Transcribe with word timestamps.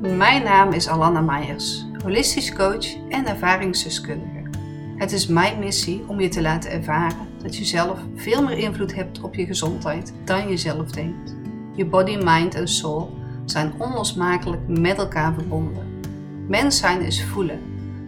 Mijn 0.00 0.42
naam 0.42 0.72
is 0.72 0.88
Alana 0.88 1.20
Meijers, 1.20 1.86
holistisch 2.02 2.52
coach 2.52 2.96
en 3.08 3.26
ervaringsdeskundige. 3.26 4.42
Het 4.96 5.12
is 5.12 5.26
mijn 5.26 5.58
missie 5.58 6.04
om 6.06 6.20
je 6.20 6.28
te 6.28 6.42
laten 6.42 6.70
ervaren 6.70 7.28
dat 7.42 7.56
je 7.56 7.64
zelf 7.64 7.98
veel 8.14 8.42
meer 8.42 8.58
invloed 8.58 8.94
hebt 8.94 9.20
op 9.20 9.34
je 9.34 9.46
gezondheid 9.46 10.12
dan 10.24 10.48
je 10.48 10.56
zelf 10.56 10.90
denkt. 10.90 11.36
Je 11.74 11.86
body, 11.86 12.16
mind 12.16 12.54
en 12.54 12.68
soul 12.68 13.18
zijn 13.44 13.72
onlosmakelijk 13.78 14.60
met 14.66 14.98
elkaar 14.98 15.34
verbonden. 15.34 15.86
Mens 16.48 16.78
zijn 16.78 17.00
is 17.00 17.24
voelen. 17.24 17.60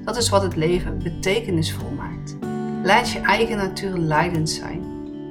Dat 0.04 0.16
is 0.16 0.28
wat 0.28 0.42
het 0.42 0.56
leven 0.56 0.98
betekenisvol 1.02 1.90
maakt. 1.90 2.36
Laat 2.82 3.10
je 3.10 3.20
eigen 3.20 3.56
natuur 3.56 3.96
leidend 3.96 4.50
zijn. 4.50 4.82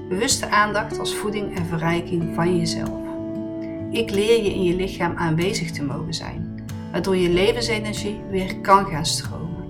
Bewuste 0.10 0.50
aandacht 0.50 1.00
als 1.00 1.16
voeding 1.16 1.56
en 1.58 1.66
verrijking 1.66 2.36
van 2.36 2.58
jezelf. 2.58 3.00
Ik 3.92 4.12
leer 4.12 4.44
je 4.44 4.54
in 4.54 4.64
je 4.64 4.76
lichaam 4.76 5.16
aanwezig 5.16 5.72
te 5.72 5.84
mogen 5.84 6.14
zijn, 6.14 6.51
waardoor 6.92 7.16
je 7.16 7.30
levensenergie 7.30 8.22
weer 8.30 8.60
kan 8.60 8.86
gaan 8.86 9.06
stromen. 9.06 9.70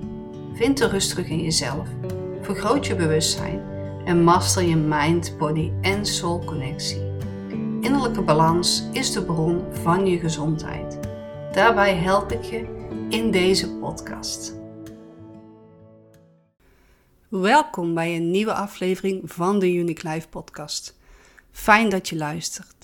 Vind 0.54 0.78
de 0.78 0.88
rust 0.88 1.10
terug 1.10 1.28
in 1.28 1.42
jezelf, 1.42 1.88
vergroot 2.42 2.86
je 2.86 2.96
bewustzijn 2.96 3.62
en 4.06 4.24
master 4.24 4.64
je 4.64 4.76
mind, 4.76 5.38
body 5.38 5.72
en 5.82 6.06
soul 6.06 6.44
connectie. 6.46 7.10
Innerlijke 7.82 8.22
balans 8.22 8.84
is 8.92 9.12
de 9.12 9.24
bron 9.24 9.64
van 9.72 10.06
je 10.06 10.20
gezondheid. 10.20 11.00
Daarbij 11.54 11.96
help 11.96 12.32
ik 12.32 12.44
je 12.44 12.66
in 13.10 13.32
deze 13.32 13.70
podcast. 13.70 14.60
Welkom 17.28 17.94
bij 17.94 18.16
een 18.16 18.32
nieuwe 18.32 18.54
aflevering 18.54 19.22
van 19.32 19.60
de 19.60 19.74
Unique 19.74 20.10
Life 20.10 20.28
podcast. 20.28 20.98
Fijn 21.52 21.90
dat 21.90 22.10
je 22.10 22.16
luistert. 22.16 22.81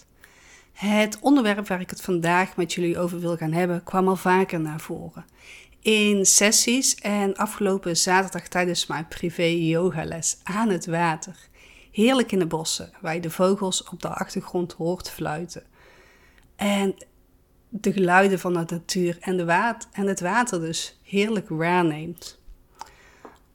Het 0.77 1.20
onderwerp 1.22 1.67
waar 1.67 1.81
ik 1.81 1.90
het 1.90 2.02
vandaag 2.02 2.55
met 2.55 2.73
jullie 2.73 2.99
over 2.99 3.20
wil 3.20 3.38
gaan 3.38 3.52
hebben 3.52 3.84
kwam 3.84 4.08
al 4.08 4.16
vaker 4.16 4.59
naar 4.59 4.80
voren. 4.80 5.26
In 5.81 6.26
sessies 6.26 6.95
en 6.95 7.36
afgelopen 7.36 7.97
zaterdag 7.97 8.47
tijdens 8.47 8.88
mijn 8.88 9.08
privé 9.08 9.44
yogales 9.44 10.38
aan 10.44 10.70
het 10.70 10.86
water. 10.86 11.36
Heerlijk 11.92 12.31
in 12.31 12.39
de 12.39 12.45
bossen, 12.45 12.92
waar 13.02 13.14
je 13.14 13.22
de 13.22 13.30
vogels 13.30 13.83
op 13.83 14.02
de 14.02 14.08
achtergrond 14.08 14.73
hoort 14.73 15.09
fluiten. 15.09 15.64
En 16.55 16.95
de 17.70 17.94
geluiden 17.94 18.39
van 18.39 18.53
de 18.53 18.66
natuur 18.67 19.17
en, 19.20 19.38
de 19.38 19.75
en 19.92 20.08
het 20.08 20.20
water 20.20 20.59
dus 20.59 21.00
heerlijk 21.03 21.50
waarneemt. 21.50 22.39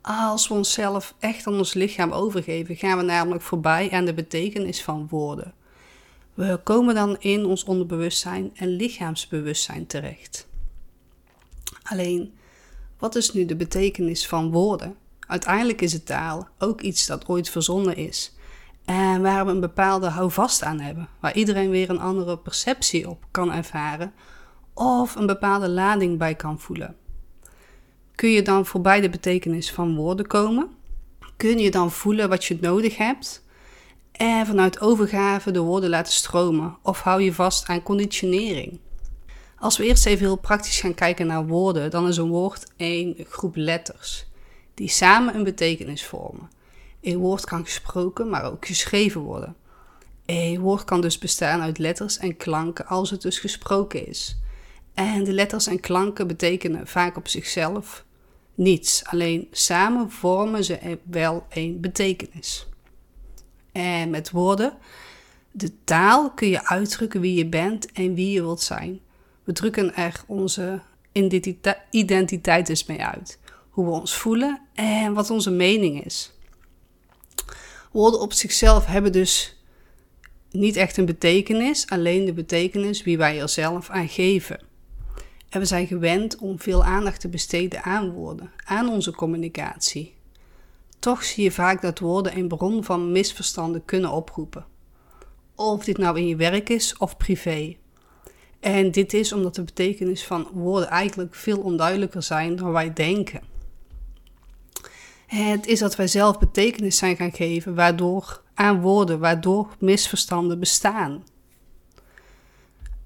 Als 0.00 0.48
we 0.48 0.54
onszelf 0.54 1.14
echt 1.18 1.46
aan 1.46 1.58
ons 1.58 1.74
lichaam 1.74 2.12
overgeven, 2.12 2.76
gaan 2.76 2.96
we 2.96 3.04
namelijk 3.04 3.42
voorbij 3.42 3.90
aan 3.90 4.04
de 4.04 4.14
betekenis 4.14 4.82
van 4.82 5.06
woorden. 5.10 5.54
We 6.34 6.60
komen 6.64 6.94
dan 6.94 7.16
in 7.18 7.44
ons 7.44 7.64
onderbewustzijn 7.64 8.50
en 8.54 8.68
lichaamsbewustzijn 8.68 9.86
terecht. 9.86 10.46
Alleen, 11.82 12.34
wat 12.98 13.14
is 13.14 13.32
nu 13.32 13.44
de 13.44 13.56
betekenis 13.56 14.26
van 14.26 14.50
woorden? 14.50 14.96
Uiteindelijk 15.26 15.80
is 15.80 15.92
het 15.92 16.06
taal 16.06 16.48
ook 16.58 16.80
iets 16.80 17.06
dat 17.06 17.28
ooit 17.28 17.48
verzonnen 17.48 17.96
is 17.96 18.32
en 18.84 19.22
waar 19.22 19.44
we 19.44 19.50
een 19.50 19.60
bepaalde 19.60 20.08
houvast 20.08 20.62
aan 20.62 20.80
hebben, 20.80 21.08
waar 21.20 21.34
iedereen 21.34 21.70
weer 21.70 21.90
een 21.90 22.00
andere 22.00 22.38
perceptie 22.38 23.08
op 23.08 23.24
kan 23.30 23.52
ervaren 23.52 24.12
of 24.74 25.14
een 25.14 25.26
bepaalde 25.26 25.68
lading 25.68 26.18
bij 26.18 26.34
kan 26.34 26.60
voelen. 26.60 26.96
Kun 28.14 28.30
je 28.30 28.42
dan 28.42 28.66
voorbij 28.66 29.00
de 29.00 29.10
betekenis 29.10 29.72
van 29.72 29.96
woorden 29.96 30.26
komen? 30.26 30.68
Kun 31.36 31.58
je 31.58 31.70
dan 31.70 31.90
voelen 31.90 32.28
wat 32.28 32.44
je 32.44 32.58
nodig 32.60 32.96
hebt? 32.96 33.41
En 34.22 34.46
vanuit 34.46 34.80
overgave 34.80 35.50
de 35.50 35.60
woorden 35.60 35.90
laten 35.90 36.12
stromen 36.12 36.76
of 36.82 37.00
hou 37.00 37.22
je 37.22 37.32
vast 37.32 37.68
aan 37.68 37.82
conditionering? 37.82 38.78
Als 39.58 39.76
we 39.76 39.84
eerst 39.84 40.06
even 40.06 40.24
heel 40.26 40.36
praktisch 40.36 40.80
gaan 40.80 40.94
kijken 40.94 41.26
naar 41.26 41.46
woorden, 41.46 41.90
dan 41.90 42.08
is 42.08 42.16
een 42.16 42.28
woord 42.28 42.72
één 42.76 43.16
groep 43.28 43.56
letters 43.56 44.26
die 44.74 44.88
samen 44.88 45.34
een 45.34 45.44
betekenis 45.44 46.06
vormen. 46.06 46.50
Een 47.00 47.16
woord 47.16 47.44
kan 47.44 47.64
gesproken, 47.64 48.28
maar 48.28 48.44
ook 48.44 48.66
geschreven 48.66 49.20
worden. 49.20 49.56
Een 50.26 50.60
woord 50.60 50.84
kan 50.84 51.00
dus 51.00 51.18
bestaan 51.18 51.60
uit 51.60 51.78
letters 51.78 52.18
en 52.18 52.36
klanken 52.36 52.86
als 52.86 53.10
het 53.10 53.22
dus 53.22 53.38
gesproken 53.38 54.06
is. 54.06 54.38
En 54.94 55.24
de 55.24 55.32
letters 55.32 55.66
en 55.66 55.80
klanken 55.80 56.26
betekenen 56.26 56.86
vaak 56.86 57.16
op 57.16 57.28
zichzelf 57.28 58.04
niets, 58.54 59.04
alleen 59.04 59.48
samen 59.50 60.10
vormen 60.10 60.64
ze 60.64 60.98
wel 61.04 61.46
een 61.50 61.80
betekenis. 61.80 62.66
En 63.72 64.10
met 64.10 64.30
woorden, 64.30 64.72
de 65.50 65.84
taal 65.84 66.30
kun 66.30 66.48
je 66.48 66.66
uitdrukken 66.66 67.20
wie 67.20 67.34
je 67.34 67.46
bent 67.46 67.92
en 67.92 68.14
wie 68.14 68.30
je 68.32 68.40
wilt 68.40 68.60
zijn. 68.60 69.00
We 69.44 69.52
drukken 69.52 69.94
er 69.94 70.22
onze 70.26 70.80
identiteit 71.90 72.66
dus 72.66 72.86
mee 72.86 73.04
uit. 73.04 73.38
Hoe 73.70 73.84
we 73.84 73.90
ons 73.90 74.16
voelen 74.16 74.60
en 74.74 75.12
wat 75.12 75.30
onze 75.30 75.50
mening 75.50 76.04
is. 76.04 76.32
Woorden 77.92 78.20
op 78.20 78.32
zichzelf 78.32 78.86
hebben 78.86 79.12
dus 79.12 79.56
niet 80.50 80.76
echt 80.76 80.96
een 80.96 81.04
betekenis, 81.04 81.86
alleen 81.88 82.24
de 82.24 82.32
betekenis 82.32 83.02
wie 83.02 83.18
wij 83.18 83.40
er 83.40 83.48
zelf 83.48 83.90
aan 83.90 84.08
geven. 84.08 84.60
En 85.48 85.60
we 85.60 85.66
zijn 85.66 85.86
gewend 85.86 86.36
om 86.36 86.60
veel 86.60 86.84
aandacht 86.84 87.20
te 87.20 87.28
besteden 87.28 87.82
aan 87.82 88.10
woorden, 88.10 88.52
aan 88.64 88.88
onze 88.88 89.12
communicatie. 89.12 90.14
Toch 91.02 91.24
zie 91.24 91.44
je 91.44 91.50
vaak 91.50 91.82
dat 91.82 91.98
woorden 91.98 92.36
een 92.36 92.48
bron 92.48 92.84
van 92.84 93.12
misverstanden 93.12 93.84
kunnen 93.84 94.10
oproepen. 94.10 94.66
Of 95.54 95.84
dit 95.84 95.98
nou 95.98 96.18
in 96.18 96.26
je 96.26 96.36
werk 96.36 96.68
is 96.68 96.96
of 96.96 97.16
privé. 97.16 97.76
En 98.60 98.90
dit 98.90 99.12
is 99.12 99.32
omdat 99.32 99.54
de 99.54 99.62
betekenis 99.62 100.24
van 100.24 100.48
woorden 100.52 100.88
eigenlijk 100.88 101.34
veel 101.34 101.58
onduidelijker 101.58 102.22
zijn 102.22 102.56
dan 102.56 102.72
wij 102.72 102.92
denken. 102.92 103.42
Het 105.26 105.66
is 105.66 105.78
dat 105.78 105.96
wij 105.96 106.06
zelf 106.06 106.38
betekenis 106.38 106.96
zijn 106.96 107.16
gaan 107.16 107.32
geven 107.32 107.74
waardoor, 107.74 108.42
aan 108.54 108.80
woorden, 108.80 109.18
waardoor 109.18 109.76
misverstanden 109.78 110.58
bestaan. 110.58 111.24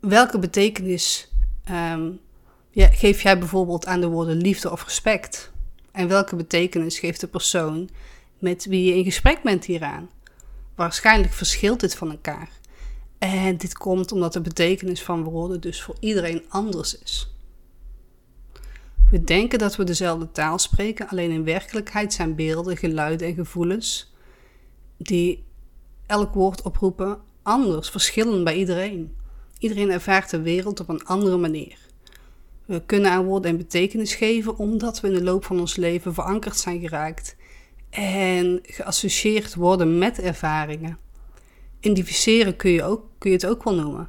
Welke 0.00 0.38
betekenis 0.38 1.32
um, 1.70 2.20
ja, 2.70 2.88
geef 2.88 3.22
jij 3.22 3.38
bijvoorbeeld 3.38 3.86
aan 3.86 4.00
de 4.00 4.08
woorden 4.08 4.36
liefde 4.36 4.70
of 4.70 4.84
respect? 4.84 5.54
En 5.96 6.08
welke 6.08 6.36
betekenis 6.36 6.98
geeft 6.98 7.20
de 7.20 7.26
persoon 7.26 7.88
met 8.38 8.64
wie 8.64 8.84
je 8.84 8.94
in 8.94 9.04
gesprek 9.04 9.42
bent 9.42 9.64
hieraan? 9.64 10.10
Waarschijnlijk 10.74 11.32
verschilt 11.32 11.80
dit 11.80 11.94
van 11.94 12.10
elkaar. 12.10 12.50
En 13.18 13.56
dit 13.56 13.78
komt 13.78 14.12
omdat 14.12 14.32
de 14.32 14.40
betekenis 14.40 15.02
van 15.02 15.22
woorden 15.22 15.60
dus 15.60 15.82
voor 15.82 15.96
iedereen 16.00 16.44
anders 16.48 16.98
is. 16.98 17.34
We 19.10 19.24
denken 19.24 19.58
dat 19.58 19.76
we 19.76 19.84
dezelfde 19.84 20.32
taal 20.32 20.58
spreken, 20.58 21.08
alleen 21.08 21.30
in 21.30 21.44
werkelijkheid 21.44 22.12
zijn 22.12 22.34
beelden, 22.34 22.76
geluiden 22.76 23.26
en 23.26 23.34
gevoelens 23.34 24.12
die 24.96 25.44
elk 26.06 26.34
woord 26.34 26.62
oproepen 26.62 27.18
anders, 27.42 27.90
verschillend 27.90 28.44
bij 28.44 28.56
iedereen. 28.56 29.16
Iedereen 29.58 29.90
ervaart 29.90 30.30
de 30.30 30.40
wereld 30.40 30.80
op 30.80 30.88
een 30.88 31.04
andere 31.04 31.36
manier. 31.36 31.78
We 32.66 32.82
kunnen 32.86 33.10
aan 33.10 33.24
woorden 33.24 33.50
en 33.50 33.56
betekenis 33.56 34.14
geven 34.14 34.58
omdat 34.58 35.00
we 35.00 35.08
in 35.08 35.14
de 35.14 35.22
loop 35.22 35.44
van 35.44 35.60
ons 35.60 35.76
leven 35.76 36.14
verankerd 36.14 36.56
zijn 36.56 36.80
geraakt 36.80 37.36
en 37.90 38.58
geassocieerd 38.62 39.54
worden 39.54 39.98
met 39.98 40.20
ervaringen. 40.20 40.98
Identificeren 41.80 42.56
kun 42.56 42.70
je, 42.70 42.82
ook, 42.82 43.04
kun 43.18 43.30
je 43.30 43.36
het 43.36 43.46
ook 43.46 43.64
wel 43.64 43.74
noemen. 43.74 44.08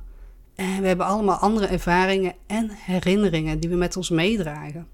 En 0.55 0.81
we 0.81 0.87
hebben 0.87 1.05
allemaal 1.05 1.37
andere 1.37 1.67
ervaringen 1.67 2.35
en 2.47 2.69
herinneringen 2.69 3.59
die 3.59 3.69
we 3.69 3.75
met 3.75 3.97
ons 3.97 4.09
meedragen. 4.09 4.87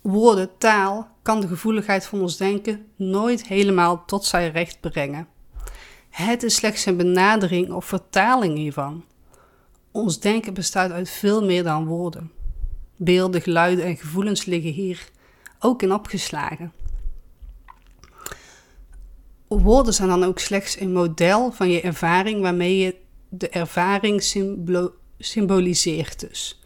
Woorden, 0.00 0.50
taal 0.58 1.08
kan 1.22 1.40
de 1.40 1.46
gevoeligheid 1.46 2.06
van 2.06 2.20
ons 2.20 2.36
denken 2.36 2.86
nooit 2.96 3.46
helemaal 3.46 4.04
tot 4.04 4.24
zijn 4.24 4.52
recht 4.52 4.80
brengen. 4.80 5.28
Het 6.10 6.42
is 6.42 6.54
slechts 6.54 6.86
een 6.86 6.96
benadering 6.96 7.72
of 7.72 7.84
vertaling 7.84 8.56
hiervan. 8.56 9.04
Ons 9.96 10.20
denken 10.20 10.54
bestaat 10.54 10.90
uit 10.90 11.10
veel 11.10 11.44
meer 11.44 11.62
dan 11.62 11.86
woorden. 11.86 12.30
Beelden, 12.96 13.40
geluiden 13.40 13.84
en 13.84 13.96
gevoelens 13.96 14.44
liggen 14.44 14.72
hier 14.72 15.08
ook 15.58 15.82
in 15.82 15.92
opgeslagen. 15.92 16.72
Woorden 19.46 19.94
zijn 19.94 20.08
dan 20.08 20.24
ook 20.24 20.38
slechts 20.38 20.80
een 20.80 20.92
model 20.92 21.52
van 21.52 21.70
je 21.70 21.80
ervaring 21.80 22.40
waarmee 22.40 22.78
je 22.78 22.96
de 23.28 23.48
ervaring 23.48 24.22
symboliseert 25.18 26.20
dus. 26.20 26.60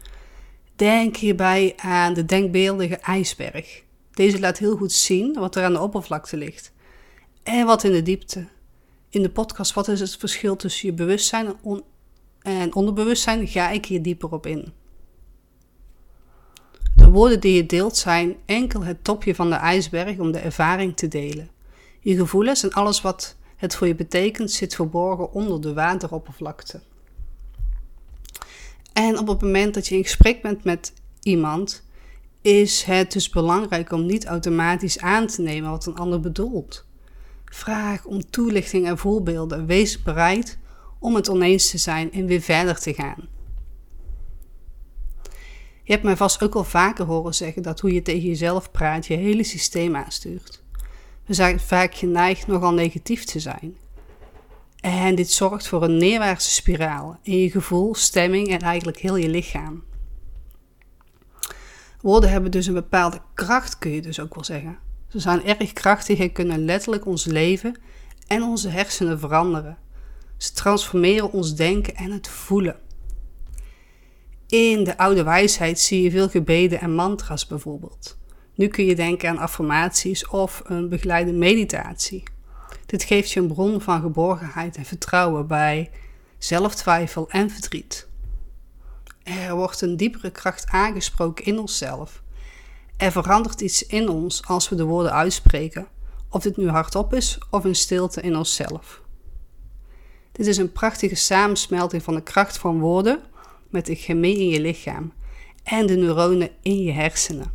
Denk 0.75 1.15
hierbij 1.15 1.73
aan 1.77 2.13
de 2.13 2.25
denkbeeldige 2.25 2.97
ijsberg. 2.97 3.83
Deze 4.11 4.39
laat 4.39 4.57
heel 4.57 4.77
goed 4.77 4.91
zien 4.91 5.33
wat 5.33 5.55
er 5.55 5.63
aan 5.63 5.73
de 5.73 5.81
oppervlakte 5.81 6.37
ligt 6.37 6.71
en 7.43 7.65
wat 7.65 7.83
in 7.83 7.91
de 7.91 8.03
diepte. 8.03 8.47
In 9.09 9.21
de 9.21 9.29
podcast 9.29 9.73
Wat 9.73 9.87
is 9.87 9.99
het 9.99 10.17
verschil 10.17 10.55
tussen 10.55 10.87
je 10.87 10.93
bewustzijn 10.93 11.45
en 11.45 11.83
en 12.41 12.75
onderbewustzijn 12.75 13.47
ga 13.47 13.69
ik 13.69 13.85
hier 13.85 14.01
dieper 14.01 14.31
op 14.31 14.45
in. 14.45 14.73
De 16.95 17.09
woorden 17.09 17.39
die 17.39 17.53
je 17.53 17.65
deelt 17.65 17.97
zijn 17.97 18.35
enkel 18.45 18.83
het 18.83 19.03
topje 19.03 19.35
van 19.35 19.49
de 19.49 19.55
ijsberg 19.55 20.17
om 20.17 20.31
de 20.31 20.39
ervaring 20.39 20.95
te 20.95 21.07
delen. 21.07 21.49
Je 21.99 22.15
gevoelens 22.15 22.63
en 22.63 22.71
alles 22.71 23.01
wat 23.01 23.35
het 23.55 23.75
voor 23.75 23.87
je 23.87 23.95
betekent 23.95 24.51
zit 24.51 24.75
verborgen 24.75 25.31
onder 25.31 25.61
de 25.61 25.73
wateroppervlakte. 25.73 26.81
En 28.93 29.19
op 29.19 29.27
het 29.27 29.41
moment 29.41 29.73
dat 29.73 29.87
je 29.87 29.95
in 29.95 30.03
gesprek 30.03 30.41
bent 30.41 30.63
met 30.63 30.93
iemand, 31.21 31.83
is 32.41 32.83
het 32.83 33.11
dus 33.11 33.29
belangrijk 33.29 33.91
om 33.91 34.05
niet 34.05 34.25
automatisch 34.25 34.99
aan 34.99 35.27
te 35.27 35.41
nemen 35.41 35.69
wat 35.69 35.85
een 35.85 35.95
ander 35.95 36.19
bedoelt. 36.19 36.85
Vraag 37.45 38.05
om 38.05 38.29
toelichting 38.29 38.87
en 38.87 38.97
voorbeelden. 38.97 39.65
Wees 39.65 40.03
bereid 40.03 40.57
om 41.01 41.15
het 41.15 41.29
oneens 41.29 41.69
te 41.69 41.77
zijn 41.77 42.11
en 42.11 42.25
weer 42.25 42.41
verder 42.41 42.79
te 42.79 42.93
gaan. 42.93 43.27
Je 45.83 45.91
hebt 45.91 46.03
mij 46.03 46.17
vast 46.17 46.43
ook 46.43 46.55
al 46.55 46.63
vaker 46.63 47.05
horen 47.05 47.35
zeggen 47.35 47.61
dat 47.61 47.79
hoe 47.79 47.93
je 47.93 48.01
tegen 48.01 48.27
jezelf 48.27 48.71
praat 48.71 49.05
je 49.05 49.15
hele 49.15 49.43
systeem 49.43 49.95
aanstuurt. 49.95 50.63
We 51.25 51.33
zijn 51.33 51.59
vaak 51.59 51.95
geneigd 51.95 52.47
nogal 52.47 52.73
negatief 52.73 53.23
te 53.23 53.39
zijn. 53.39 53.77
En 54.81 55.15
dit 55.15 55.31
zorgt 55.31 55.67
voor 55.67 55.83
een 55.83 55.97
neerwaartse 55.97 56.51
spiraal 56.51 57.19
in 57.21 57.37
je 57.37 57.51
gevoel, 57.51 57.95
stemming 57.95 58.47
en 58.47 58.59
eigenlijk 58.59 58.97
heel 58.97 59.15
je 59.15 59.29
lichaam. 59.29 59.83
Woorden 62.01 62.29
hebben 62.29 62.51
dus 62.51 62.65
een 62.65 62.73
bepaalde 62.73 63.21
kracht, 63.33 63.77
kun 63.77 63.91
je 63.91 64.01
dus 64.01 64.19
ook 64.19 64.35
wel 64.35 64.43
zeggen. 64.43 64.77
Ze 65.07 65.19
zijn 65.19 65.45
erg 65.45 65.73
krachtig 65.73 66.19
en 66.19 66.31
kunnen 66.31 66.65
letterlijk 66.65 67.05
ons 67.05 67.25
leven 67.25 67.79
en 68.27 68.43
onze 68.43 68.69
hersenen 68.69 69.19
veranderen. 69.19 69.77
Ze 70.41 70.53
transformeren 70.53 71.31
ons 71.31 71.55
denken 71.55 71.95
en 71.95 72.11
het 72.11 72.27
voelen. 72.27 72.79
In 74.47 74.83
de 74.83 74.97
oude 74.97 75.23
wijsheid 75.23 75.79
zie 75.79 76.01
je 76.01 76.11
veel 76.11 76.29
gebeden 76.29 76.79
en 76.79 76.93
mantra's 76.93 77.47
bijvoorbeeld. 77.47 78.17
Nu 78.55 78.67
kun 78.67 78.85
je 78.85 78.95
denken 78.95 79.29
aan 79.29 79.37
affirmaties 79.37 80.27
of 80.27 80.61
een 80.65 80.89
begeleide 80.89 81.31
meditatie. 81.31 82.23
Dit 82.85 83.03
geeft 83.03 83.31
je 83.31 83.39
een 83.39 83.47
bron 83.47 83.81
van 83.81 84.01
geborgenheid 84.01 84.75
en 84.75 84.85
vertrouwen 84.85 85.47
bij 85.47 85.91
zelftwijfel 86.37 87.29
en 87.29 87.49
verdriet. 87.49 88.07
Er 89.23 89.55
wordt 89.55 89.81
een 89.81 89.97
diepere 89.97 90.31
kracht 90.31 90.67
aangesproken 90.67 91.45
in 91.45 91.59
onszelf. 91.59 92.21
Er 92.97 93.11
verandert 93.11 93.61
iets 93.61 93.85
in 93.85 94.09
ons 94.09 94.45
als 94.45 94.69
we 94.69 94.75
de 94.75 94.83
woorden 94.83 95.13
uitspreken, 95.13 95.87
of 96.29 96.41
dit 96.41 96.57
nu 96.57 96.69
hardop 96.69 97.13
is 97.13 97.37
of 97.49 97.65
in 97.65 97.75
stilte 97.75 98.21
in 98.21 98.37
onszelf. 98.37 99.01
Dit 100.41 100.49
is 100.49 100.57
een 100.57 100.71
prachtige 100.71 101.15
samensmelting 101.15 102.03
van 102.03 102.15
de 102.15 102.23
kracht 102.23 102.57
van 102.57 102.79
woorden 102.79 103.19
met 103.69 103.85
de 103.85 103.95
chemie 103.95 104.37
in 104.37 104.47
je 104.47 104.61
lichaam 104.61 105.13
en 105.63 105.85
de 105.85 105.95
neuronen 105.95 106.49
in 106.61 106.83
je 106.83 106.91
hersenen. 106.91 107.51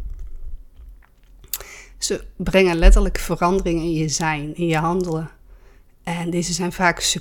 Ze 1.98 2.24
brengen 2.36 2.76
letterlijk 2.76 3.18
veranderingen 3.18 3.82
in 3.82 3.92
je 3.92 4.08
zijn, 4.08 4.56
in 4.56 4.66
je 4.66 4.76
handelen. 4.76 5.30
En 6.02 6.30
deze 6.30 6.52
zijn 6.52 6.72
vaak 6.72 7.20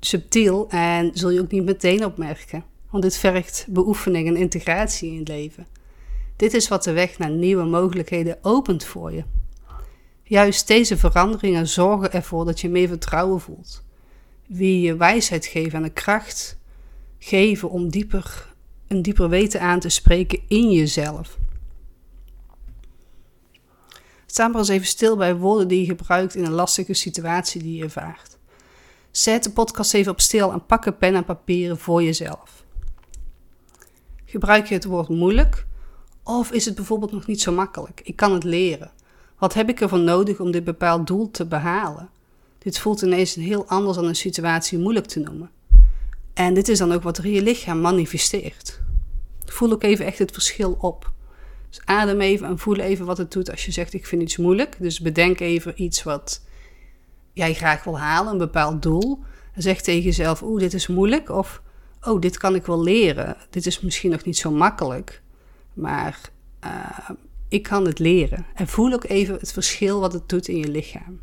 subtiel 0.00 0.68
en 0.70 1.10
zul 1.14 1.30
je 1.30 1.40
ook 1.40 1.50
niet 1.50 1.64
meteen 1.64 2.04
opmerken, 2.04 2.64
want 2.90 3.02
dit 3.02 3.16
vergt 3.16 3.66
beoefening 3.68 4.28
en 4.28 4.36
integratie 4.36 5.12
in 5.12 5.18
het 5.18 5.28
leven. 5.28 5.66
Dit 6.36 6.54
is 6.54 6.68
wat 6.68 6.84
de 6.84 6.92
weg 6.92 7.18
naar 7.18 7.30
nieuwe 7.30 7.64
mogelijkheden 7.64 8.38
opent 8.42 8.84
voor 8.84 9.12
je. 9.12 9.24
Juist 10.22 10.66
deze 10.66 10.96
veranderingen 10.96 11.68
zorgen 11.68 12.12
ervoor 12.12 12.44
dat 12.44 12.60
je 12.60 12.68
meer 12.68 12.88
vertrouwen 12.88 13.40
voelt. 13.40 13.86
Wie 14.48 14.80
je 14.80 14.96
wijsheid 14.96 15.46
geven 15.46 15.72
en 15.72 15.82
de 15.82 15.90
kracht 15.90 16.58
geven 17.18 17.70
om 17.70 17.88
dieper, 17.88 18.54
een 18.86 19.02
dieper 19.02 19.28
weten 19.28 19.60
aan 19.60 19.80
te 19.80 19.88
spreken 19.88 20.40
in 20.48 20.70
jezelf. 20.70 21.38
Sta 24.26 24.48
maar 24.48 24.58
eens 24.58 24.68
even 24.68 24.86
stil 24.86 25.16
bij 25.16 25.36
woorden 25.36 25.68
die 25.68 25.80
je 25.80 25.86
gebruikt 25.86 26.34
in 26.34 26.44
een 26.44 26.52
lastige 26.52 26.94
situatie 26.94 27.62
die 27.62 27.76
je 27.76 27.82
ervaart. 27.82 28.38
Zet 29.10 29.44
de 29.44 29.50
podcast 29.50 29.94
even 29.94 30.12
op 30.12 30.20
stil 30.20 30.52
en 30.52 30.66
pak 30.66 30.86
een 30.86 30.96
pen 30.96 31.14
en 31.14 31.24
papieren 31.24 31.78
voor 31.78 32.02
jezelf. 32.02 32.64
Gebruik 34.24 34.66
je 34.66 34.74
het 34.74 34.84
woord 34.84 35.08
moeilijk 35.08 35.66
of 36.22 36.52
is 36.52 36.64
het 36.64 36.74
bijvoorbeeld 36.74 37.12
nog 37.12 37.26
niet 37.26 37.40
zo 37.40 37.52
makkelijk? 37.52 38.00
Ik 38.04 38.16
kan 38.16 38.32
het 38.32 38.44
leren. 38.44 38.90
Wat 39.38 39.54
heb 39.54 39.68
ik 39.68 39.80
ervoor 39.80 39.98
nodig 39.98 40.40
om 40.40 40.50
dit 40.50 40.64
bepaald 40.64 41.06
doel 41.06 41.30
te 41.30 41.46
behalen? 41.46 42.10
Dit 42.58 42.78
voelt 42.78 43.02
ineens 43.02 43.34
heel 43.34 43.66
anders 43.66 43.96
dan 43.96 44.06
een 44.06 44.16
situatie 44.16 44.78
moeilijk 44.78 45.06
te 45.06 45.20
noemen. 45.20 45.50
En 46.34 46.54
dit 46.54 46.68
is 46.68 46.78
dan 46.78 46.92
ook 46.92 47.02
wat 47.02 47.20
je 47.22 47.42
lichaam 47.42 47.80
manifesteert. 47.80 48.80
Voel 49.44 49.72
ook 49.72 49.82
even 49.82 50.04
echt 50.04 50.18
het 50.18 50.32
verschil 50.32 50.76
op. 50.80 51.12
Dus 51.68 51.80
adem 51.84 52.20
even 52.20 52.46
en 52.46 52.58
voel 52.58 52.76
even 52.76 53.06
wat 53.06 53.18
het 53.18 53.32
doet 53.32 53.50
als 53.50 53.64
je 53.64 53.72
zegt: 53.72 53.94
Ik 53.94 54.06
vind 54.06 54.22
iets 54.22 54.36
moeilijk. 54.36 54.76
Dus 54.78 55.00
bedenk 55.00 55.40
even 55.40 55.82
iets 55.82 56.02
wat 56.02 56.42
jij 57.32 57.54
graag 57.54 57.84
wil 57.84 57.98
halen, 57.98 58.32
een 58.32 58.38
bepaald 58.38 58.82
doel. 58.82 59.18
En 59.52 59.62
zeg 59.62 59.80
tegen 59.80 60.02
jezelf: 60.02 60.42
Oeh, 60.42 60.60
dit 60.60 60.74
is 60.74 60.86
moeilijk. 60.86 61.30
Of 61.30 61.62
Oh, 62.02 62.20
dit 62.20 62.38
kan 62.38 62.54
ik 62.54 62.66
wel 62.66 62.82
leren. 62.82 63.36
Dit 63.50 63.66
is 63.66 63.80
misschien 63.80 64.10
nog 64.10 64.24
niet 64.24 64.36
zo 64.36 64.50
makkelijk. 64.50 65.22
Maar 65.72 66.20
uh, 66.64 67.10
ik 67.48 67.62
kan 67.62 67.84
het 67.86 67.98
leren. 67.98 68.46
En 68.54 68.68
voel 68.68 68.92
ook 68.92 69.04
even 69.04 69.34
het 69.34 69.52
verschil 69.52 70.00
wat 70.00 70.12
het 70.12 70.28
doet 70.28 70.48
in 70.48 70.56
je 70.56 70.68
lichaam. 70.68 71.20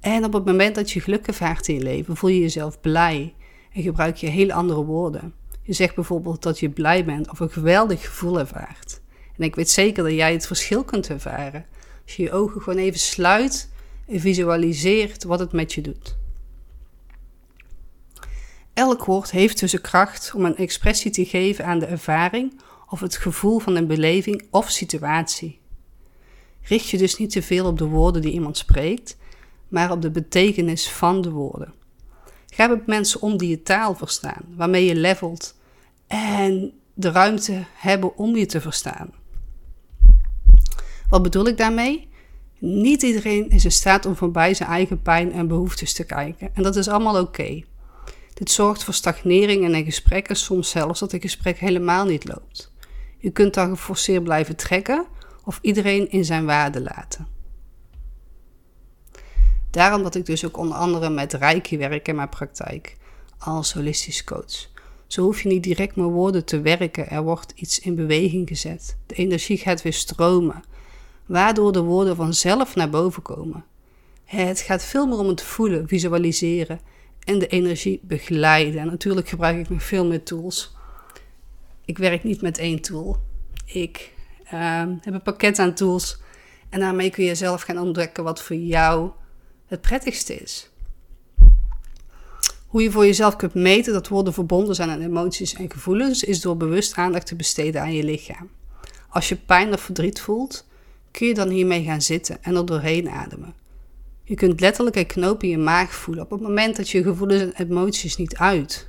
En 0.00 0.24
op 0.24 0.32
het 0.32 0.44
moment 0.44 0.74
dat 0.74 0.90
je 0.90 1.00
geluk 1.00 1.26
ervaart 1.26 1.68
in 1.68 1.74
je 1.74 1.82
leven, 1.82 2.16
voel 2.16 2.30
je 2.30 2.40
jezelf 2.40 2.80
blij 2.80 3.34
en 3.72 3.82
gebruik 3.82 4.16
je 4.16 4.26
hele 4.26 4.52
andere 4.52 4.84
woorden. 4.84 5.34
Je 5.62 5.72
zegt 5.72 5.94
bijvoorbeeld 5.94 6.42
dat 6.42 6.58
je 6.58 6.70
blij 6.70 7.04
bent 7.04 7.30
of 7.30 7.40
een 7.40 7.50
geweldig 7.50 8.06
gevoel 8.06 8.38
ervaart. 8.38 9.00
En 9.36 9.44
ik 9.44 9.54
weet 9.54 9.70
zeker 9.70 10.02
dat 10.02 10.12
jij 10.12 10.32
het 10.32 10.46
verschil 10.46 10.84
kunt 10.84 11.08
ervaren 11.08 11.66
als 12.04 12.16
je 12.16 12.22
je 12.22 12.32
ogen 12.32 12.62
gewoon 12.62 12.78
even 12.78 13.00
sluit 13.00 13.70
en 14.06 14.20
visualiseert 14.20 15.24
wat 15.24 15.38
het 15.38 15.52
met 15.52 15.72
je 15.72 15.80
doet. 15.80 16.18
Elk 18.74 19.04
woord 19.04 19.30
heeft 19.30 19.60
dus 19.60 19.72
een 19.72 19.80
kracht 19.80 20.32
om 20.34 20.44
een 20.44 20.56
expressie 20.56 21.10
te 21.10 21.24
geven 21.24 21.64
aan 21.64 21.78
de 21.78 21.86
ervaring 21.86 22.60
of 22.88 23.00
het 23.00 23.16
gevoel 23.16 23.58
van 23.58 23.76
een 23.76 23.86
beleving 23.86 24.46
of 24.50 24.70
situatie. 24.70 25.60
Richt 26.62 26.88
je 26.88 26.98
dus 26.98 27.16
niet 27.16 27.30
te 27.30 27.42
veel 27.42 27.66
op 27.66 27.78
de 27.78 27.84
woorden 27.84 28.22
die 28.22 28.32
iemand 28.32 28.56
spreekt, 28.56 29.16
maar 29.70 29.90
op 29.90 30.02
de 30.02 30.10
betekenis 30.10 30.90
van 30.90 31.20
de 31.20 31.30
woorden. 31.30 31.72
Ga 32.46 32.66
met 32.66 32.86
mensen 32.86 33.20
om 33.22 33.36
die 33.36 33.48
je 33.48 33.62
taal 33.62 33.94
verstaan, 33.94 34.42
waarmee 34.56 34.84
je 34.84 34.94
levelt 34.94 35.54
en 36.06 36.72
de 36.94 37.10
ruimte 37.10 37.64
hebben 37.74 38.16
om 38.16 38.36
je 38.36 38.46
te 38.46 38.60
verstaan. 38.60 39.10
Wat 41.08 41.22
bedoel 41.22 41.46
ik 41.46 41.56
daarmee? 41.56 42.08
Niet 42.58 43.02
iedereen 43.02 43.50
is 43.50 43.64
in 43.64 43.72
staat 43.72 44.06
om 44.06 44.16
voorbij 44.16 44.54
zijn 44.54 44.68
eigen 44.68 45.02
pijn 45.02 45.32
en 45.32 45.48
behoeftes 45.48 45.92
te 45.92 46.04
kijken. 46.04 46.50
En 46.54 46.62
dat 46.62 46.76
is 46.76 46.88
allemaal 46.88 47.20
oké. 47.20 47.62
Dit 48.34 48.50
zorgt 48.50 48.84
voor 48.84 48.94
stagnering 48.94 49.64
in 49.64 49.74
een 49.74 49.84
gesprek 49.84 50.28
en 50.28 50.36
soms 50.36 50.70
zelfs 50.70 51.00
dat 51.00 51.12
een 51.12 51.20
gesprek 51.20 51.58
helemaal 51.58 52.04
niet 52.04 52.28
loopt. 52.28 52.72
Je 53.18 53.30
kunt 53.30 53.54
dan 53.54 53.68
geforceerd 53.68 54.24
blijven 54.24 54.56
trekken 54.56 55.06
of 55.44 55.58
iedereen 55.62 56.10
in 56.10 56.24
zijn 56.24 56.46
waarde 56.46 56.80
laten. 56.80 57.26
Daarom 59.70 60.02
dat 60.02 60.14
ik 60.14 60.26
dus 60.26 60.46
ook 60.46 60.56
onder 60.56 60.76
andere 60.76 61.10
met 61.10 61.32
Reiki 61.32 61.78
werk 61.78 62.08
in 62.08 62.14
mijn 62.14 62.28
praktijk 62.28 62.96
als 63.38 63.72
holistisch 63.72 64.24
coach. 64.24 64.68
Zo 65.06 65.22
hoef 65.22 65.42
je 65.42 65.48
niet 65.48 65.62
direct 65.62 65.96
met 65.96 66.06
woorden 66.06 66.44
te 66.44 66.60
werken, 66.60 67.08
er 67.08 67.22
wordt 67.22 67.52
iets 67.54 67.80
in 67.80 67.94
beweging 67.94 68.48
gezet. 68.48 68.96
De 69.06 69.14
energie 69.14 69.56
gaat 69.56 69.82
weer 69.82 69.92
stromen, 69.92 70.62
waardoor 71.26 71.72
de 71.72 71.82
woorden 71.82 72.16
vanzelf 72.16 72.74
naar 72.74 72.90
boven 72.90 73.22
komen. 73.22 73.64
Het 74.24 74.60
gaat 74.60 74.84
veel 74.84 75.06
meer 75.06 75.18
om 75.18 75.28
het 75.28 75.42
voelen, 75.42 75.88
visualiseren 75.88 76.80
en 77.24 77.38
de 77.38 77.46
energie 77.46 78.00
begeleiden. 78.02 78.80
En 78.80 78.86
natuurlijk 78.86 79.28
gebruik 79.28 79.58
ik 79.58 79.68
nog 79.68 79.82
veel 79.82 80.06
meer 80.06 80.22
tools. 80.22 80.76
Ik 81.84 81.98
werk 81.98 82.24
niet 82.24 82.42
met 82.42 82.58
één 82.58 82.80
tool. 82.80 83.16
Ik 83.64 84.12
uh, 84.44 84.82
heb 85.00 85.14
een 85.14 85.22
pakket 85.22 85.58
aan 85.58 85.74
tools 85.74 86.20
en 86.68 86.80
daarmee 86.80 87.10
kun 87.10 87.24
je 87.24 87.34
zelf 87.34 87.62
gaan 87.62 87.78
ontdekken 87.78 88.24
wat 88.24 88.42
voor 88.42 88.56
jou 88.56 89.10
het 89.70 89.80
prettigste 89.80 90.34
is. 90.34 90.70
Hoe 92.66 92.82
je 92.82 92.90
voor 92.90 93.06
jezelf 93.06 93.36
kunt 93.36 93.54
meten 93.54 93.92
dat 93.92 94.08
woorden 94.08 94.32
verbonden 94.32 94.74
zijn 94.74 94.90
aan 94.90 95.00
emoties 95.00 95.54
en 95.54 95.70
gevoelens, 95.70 96.22
is 96.24 96.40
door 96.40 96.56
bewust 96.56 96.94
aandacht 96.96 97.26
te 97.26 97.34
besteden 97.34 97.80
aan 97.80 97.92
je 97.92 98.04
lichaam. 98.04 98.50
Als 99.08 99.28
je 99.28 99.36
pijn 99.36 99.72
of 99.72 99.80
verdriet 99.80 100.20
voelt, 100.20 100.66
kun 101.10 101.26
je 101.26 101.34
dan 101.34 101.48
hiermee 101.48 101.84
gaan 101.84 102.02
zitten 102.02 102.42
en 102.42 102.54
er 102.54 102.66
doorheen 102.66 103.10
ademen. 103.10 103.54
Je 104.24 104.34
kunt 104.34 104.60
letterlijk 104.60 104.96
een 104.96 105.06
knoop 105.06 105.42
in 105.42 105.48
je 105.48 105.58
maag 105.58 105.94
voelen 105.94 106.24
op 106.24 106.30
het 106.30 106.40
moment 106.40 106.76
dat 106.76 106.88
je 106.88 107.02
gevoelens 107.02 107.42
en 107.42 107.68
emoties 107.68 108.16
niet 108.16 108.36
uit. 108.36 108.88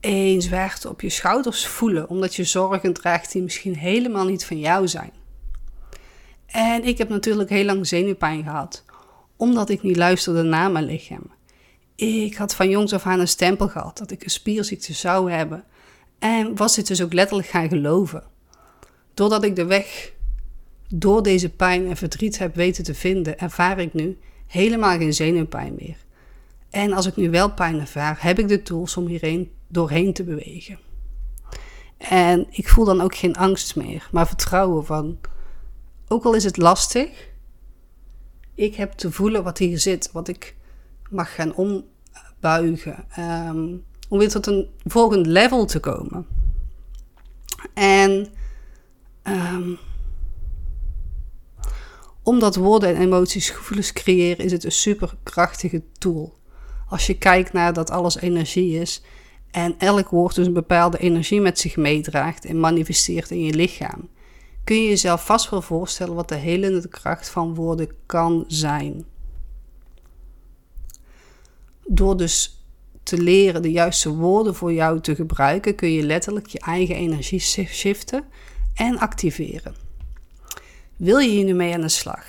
Een 0.00 0.42
zwaarte 0.42 0.88
op 0.88 1.00
je 1.00 1.10
schouders 1.10 1.66
voelen 1.66 2.08
omdat 2.08 2.34
je 2.34 2.44
zorgen 2.44 2.92
draagt 2.92 3.32
die 3.32 3.42
misschien 3.42 3.76
helemaal 3.76 4.26
niet 4.26 4.44
van 4.44 4.58
jou 4.58 4.88
zijn. 4.88 5.12
En 6.46 6.84
ik 6.84 6.98
heb 6.98 7.08
natuurlijk 7.08 7.50
heel 7.50 7.64
lang 7.64 7.86
zenuwpijn 7.86 8.42
gehad, 8.42 8.84
omdat 9.40 9.68
ik 9.70 9.82
niet 9.82 9.96
luisterde 9.96 10.42
naar 10.42 10.70
mijn 10.70 10.84
lichaam. 10.84 11.30
Ik 11.94 12.34
had 12.34 12.54
van 12.54 12.68
jongs 12.68 12.92
af 12.92 13.06
aan 13.06 13.20
een 13.20 13.28
stempel 13.28 13.68
gehad 13.68 13.98
dat 13.98 14.10
ik 14.10 14.24
een 14.24 14.30
spierziekte 14.30 14.92
zou 14.92 15.30
hebben 15.30 15.64
en 16.18 16.56
was 16.56 16.74
dit 16.74 16.86
dus 16.86 17.02
ook 17.02 17.12
letterlijk 17.12 17.48
gaan 17.48 17.68
geloven. 17.68 18.22
Doordat 19.14 19.44
ik 19.44 19.56
de 19.56 19.64
weg 19.64 20.12
door 20.88 21.22
deze 21.22 21.48
pijn 21.48 21.88
en 21.88 21.96
verdriet 21.96 22.38
heb 22.38 22.54
weten 22.54 22.84
te 22.84 22.94
vinden, 22.94 23.38
ervaar 23.38 23.78
ik 23.78 23.94
nu 23.94 24.18
helemaal 24.46 24.98
geen 24.98 25.14
zenuwpijn 25.14 25.74
meer. 25.78 25.96
En 26.70 26.92
als 26.92 27.06
ik 27.06 27.16
nu 27.16 27.30
wel 27.30 27.52
pijn 27.52 27.80
ervaar, 27.80 28.16
heb 28.22 28.38
ik 28.38 28.48
de 28.48 28.62
tools 28.62 28.96
om 28.96 29.06
hierheen 29.06 29.50
doorheen 29.68 30.12
te 30.12 30.24
bewegen. 30.24 30.78
En 31.98 32.46
ik 32.50 32.68
voel 32.68 32.84
dan 32.84 33.00
ook 33.00 33.14
geen 33.16 33.36
angst 33.36 33.76
meer, 33.76 34.08
maar 34.12 34.26
vertrouwen 34.26 34.86
van, 34.86 35.18
ook 36.08 36.24
al 36.24 36.34
is 36.34 36.44
het 36.44 36.56
lastig, 36.56 37.29
ik 38.60 38.74
heb 38.74 38.92
te 38.92 39.12
voelen 39.12 39.44
wat 39.44 39.58
hier 39.58 39.78
zit, 39.78 40.12
wat 40.12 40.28
ik 40.28 40.54
mag 41.10 41.34
gaan 41.34 41.54
ombuigen, 41.54 43.04
ehm, 43.10 43.76
om 44.08 44.18
weer 44.18 44.28
tot 44.28 44.46
een 44.46 44.68
volgend 44.84 45.26
level 45.26 45.66
te 45.66 45.80
komen. 45.80 46.26
En 47.74 48.26
um, 49.22 49.78
omdat 52.22 52.56
woorden 52.56 52.94
en 52.94 53.00
emoties 53.00 53.50
gevoelens 53.50 53.92
creëren, 53.92 54.44
is 54.44 54.52
het 54.52 54.64
een 54.64 54.72
superkrachtige 54.72 55.82
tool. 55.98 56.38
Als 56.88 57.06
je 57.06 57.18
kijkt 57.18 57.52
naar 57.52 57.72
dat 57.72 57.90
alles 57.90 58.16
energie 58.16 58.80
is 58.80 59.02
en 59.50 59.74
elk 59.78 60.08
woord 60.08 60.34
dus 60.34 60.46
een 60.46 60.52
bepaalde 60.52 60.98
energie 60.98 61.40
met 61.40 61.58
zich 61.58 61.76
meedraagt 61.76 62.44
en 62.44 62.60
manifesteert 62.60 63.30
in 63.30 63.44
je 63.44 63.54
lichaam, 63.54 64.08
kun 64.64 64.82
je 64.82 64.88
jezelf 64.88 65.24
vast 65.24 65.50
wel 65.50 65.62
voorstellen 65.62 66.14
wat 66.14 66.28
de 66.28 66.34
helende 66.34 66.88
kracht 66.88 67.28
van 67.28 67.54
woorden 67.54 67.88
kan 68.06 68.44
zijn. 68.46 69.04
Door 71.86 72.16
dus 72.16 72.64
te 73.02 73.18
leren 73.18 73.62
de 73.62 73.70
juiste 73.70 74.14
woorden 74.14 74.54
voor 74.54 74.72
jou 74.72 75.00
te 75.00 75.14
gebruiken, 75.14 75.74
kun 75.74 75.92
je 75.92 76.02
letterlijk 76.02 76.46
je 76.46 76.58
eigen 76.58 76.94
energie 76.94 77.40
shiften 77.40 78.24
en 78.74 78.98
activeren. 78.98 79.74
Wil 80.96 81.18
je 81.18 81.28
hier 81.28 81.44
nu 81.44 81.54
mee 81.54 81.74
aan 81.74 81.80
de 81.80 81.88
slag? 81.88 82.24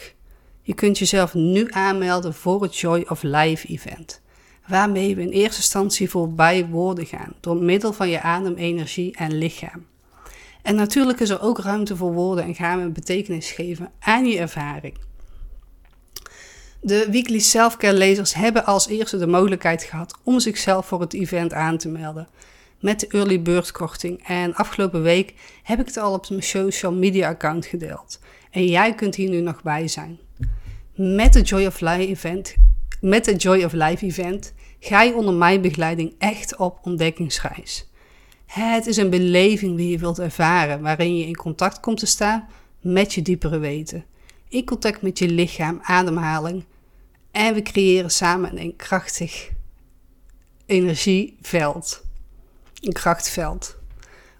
Je 0.62 0.74
kunt 0.74 0.98
jezelf 0.98 1.34
nu 1.34 1.68
aanmelden 1.72 2.34
voor 2.34 2.62
het 2.62 2.78
Joy 2.78 3.06
of 3.10 3.24
Life 3.24 3.68
event, 3.68 4.22
waarmee 4.68 5.16
we 5.16 5.22
in 5.22 5.30
eerste 5.30 5.58
instantie 5.58 6.10
voorbij 6.10 6.68
woorden 6.68 7.06
gaan 7.06 7.34
door 7.40 7.56
middel 7.56 7.94
van 7.94 8.10
je 8.10 8.22
adem, 8.22 8.56
energie 8.56 9.16
en 9.16 9.38
lichaam. 9.38 9.86
En 10.63 10.75
natuurlijk 10.75 11.20
is 11.20 11.30
er 11.30 11.41
ook 11.41 11.60
ruimte 11.60 11.96
voor 11.96 12.13
woorden 12.13 12.44
en 12.44 12.56
gaan 12.56 12.77
we 12.77 12.84
een 12.84 12.94
betekenis 12.94 13.51
geven 13.51 13.91
aan 14.00 14.25
je 14.25 14.38
ervaring. 14.38 14.98
De 16.82 17.08
weekly 17.12 17.39
selfcare 17.39 17.98
lezers 17.98 18.34
hebben 18.34 18.65
als 18.65 18.88
eerste 18.88 19.18
de 19.18 19.27
mogelijkheid 19.27 19.84
gehad 19.84 20.18
om 20.24 20.39
zichzelf 20.39 20.86
voor 20.88 21.01
het 21.01 21.13
event 21.13 21.53
aan 21.53 21.77
te 21.77 21.89
melden 21.89 22.27
met 22.82 23.00
de 23.00 23.08
early 23.08 23.41
bird 23.41 23.72
korting. 23.72 24.27
En 24.27 24.56
afgelopen 24.56 25.01
week 25.01 25.34
heb 25.63 25.80
ik 25.80 25.86
het 25.86 25.98
al 25.98 26.13
op 26.13 26.30
mijn 26.30 26.44
social 26.44 26.94
media 26.94 27.30
account 27.30 27.65
gedeeld. 27.65 28.20
En 28.51 28.65
jij 28.65 28.96
kunt 28.96 29.15
hier 29.15 29.30
nu 29.30 29.41
nog 29.41 29.63
bij 29.63 29.88
zijn. 29.88 30.20
Met 30.96 31.34
de 31.34 31.41
Joy 31.41 31.65
of 31.65 31.80
Life 31.80 32.08
event, 32.08 32.56
met 33.01 33.25
de 33.25 33.36
Joy 33.36 33.63
of 33.63 33.72
Life 33.74 34.06
event 34.06 34.53
ga 34.80 35.01
je 35.01 35.13
onder 35.13 35.34
mijn 35.34 35.62
begeleiding 35.62 36.13
echt 36.18 36.58
op 36.58 36.80
ontdekkingsreis. 36.82 37.91
Het 38.51 38.88
is 38.88 38.98
een 38.98 39.10
beleving 39.10 39.77
die 39.77 39.89
je 39.89 39.98
wilt 39.98 40.20
ervaren, 40.20 40.81
waarin 40.81 41.17
je 41.17 41.25
in 41.25 41.36
contact 41.36 41.79
komt 41.79 42.00
te 42.00 42.05
staan 42.05 42.48
met 42.81 43.13
je 43.13 43.22
diepere 43.22 43.58
weten. 43.58 44.05
In 44.50 44.65
contact 44.65 45.01
met 45.01 45.20
je 45.20 45.27
lichaam, 45.27 45.79
ademhaling. 45.81 46.63
En 47.31 47.53
we 47.53 47.62
creëren 47.62 48.12
samen 48.12 48.62
een 48.62 48.75
krachtig 48.75 49.50
energieveld. 50.65 52.03
Een 52.79 52.93
krachtveld 52.93 53.79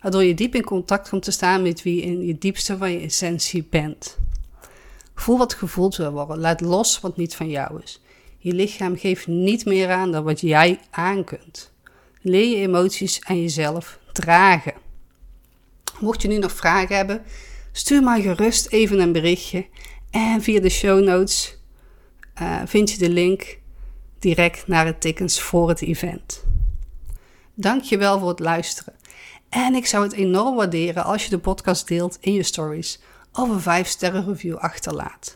waardoor 0.02 0.24
je 0.24 0.34
diep 0.34 0.56
in 0.56 0.64
contact 0.64 1.10
komt 1.10 1.24
te 1.24 1.32
staan 1.32 1.62
met 1.62 1.84
wie 1.84 2.02
in 2.02 2.26
je 2.26 2.38
diepste 2.38 2.78
van 2.78 2.92
je 2.92 3.00
essentie 3.00 3.68
bent. 3.70 4.18
Voel 5.16 5.38
wat 5.38 5.54
gevoeld 5.54 5.96
wil 5.96 6.12
worden, 6.12 6.40
laat 6.40 6.62
los 6.62 7.00
wat 7.00 7.18
niet 7.18 7.36
van 7.36 7.50
jou 7.50 7.82
is. 7.84 8.02
Je 8.38 8.54
lichaam 8.54 8.98
geeft 8.98 9.28
niet 9.28 9.66
meer 9.66 9.90
aan 9.90 10.12
dan 10.12 10.24
wat 10.24 10.42
jij 10.42 10.80
aan 10.90 11.24
kunt. 11.24 11.72
Leer 12.22 12.58
je 12.58 12.68
emoties 12.68 13.20
en 13.20 13.42
jezelf 13.42 14.00
dragen. 14.12 14.74
Mocht 16.00 16.22
je 16.22 16.28
nu 16.28 16.38
nog 16.38 16.52
vragen 16.52 16.96
hebben, 16.96 17.24
stuur 17.72 18.04
maar 18.04 18.22
gerust 18.22 18.68
even 18.68 19.00
een 19.00 19.12
berichtje. 19.12 19.66
En 20.10 20.42
via 20.42 20.60
de 20.60 20.70
show 20.70 21.04
notes 21.04 21.58
uh, 22.42 22.62
vind 22.66 22.92
je 22.92 22.98
de 22.98 23.10
link 23.10 23.60
direct 24.20 24.68
naar 24.68 24.86
het 24.86 25.02
tickets 25.02 25.42
voor 25.42 25.70
het 25.70 25.82
event. 25.82 26.44
Dankjewel 27.54 28.20
voor 28.20 28.30
het 28.30 28.40
luisteren. 28.40 28.96
En 29.50 29.76
ik 29.76 29.86
zou 29.86 30.04
het 30.04 30.14
enorm 30.14 30.56
waarderen 30.56 31.04
als 31.04 31.24
je 31.24 31.30
de 31.30 31.40
podcast 31.40 31.88
deelt 31.88 32.18
in 32.20 32.34
je 32.34 32.44
stories 32.44 33.00
of 33.34 33.50
een 33.50 33.62
5 33.62 33.88
sterren 33.88 34.26
review 34.26 34.56
achterlaat. 34.56 35.36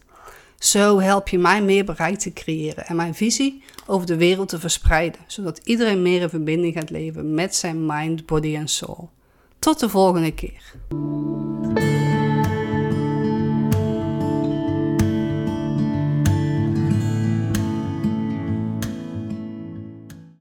Zo 0.60 1.00
help 1.00 1.30
je 1.30 1.38
mij 1.38 1.62
meer 1.62 1.86
bereik 1.86 2.18
te 2.18 2.34
creëren 2.34 2.86
en 2.86 2.96
mijn 2.96 3.16
visie 3.16 3.64
over 3.88 4.08
de 4.08 4.16
wereld 4.16 4.50
te 4.50 4.60
verspreiden, 4.60 5.22
zodat 5.28 5.62
iedereen 5.64 6.02
meer 6.02 6.22
in 6.22 6.30
verbinding 6.30 6.74
gaat 6.74 6.90
leven 6.90 7.34
met 7.34 7.56
zijn 7.56 7.86
mind, 7.86 8.26
body 8.26 8.56
en 8.56 8.68
soul. 8.68 9.10
Tot 9.60 9.80
de 9.80 9.90
volgende 9.90 10.32
keer. 10.32 10.74